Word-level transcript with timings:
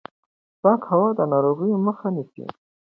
پاکه 0.61 0.87
هوا 0.91 1.09
د 1.17 1.21
ناروغیو 1.31 1.83
مخه 1.87 2.07
نیسي. 2.15 2.45